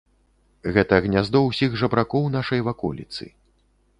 [0.77, 3.29] Гэта гняздо ўсіх жабракоў нашай ваколіцы.